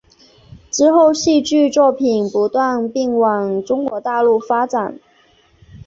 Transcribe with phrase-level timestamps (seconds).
[0.71, 4.99] 之后戏剧作品不断并往中国大陆发展。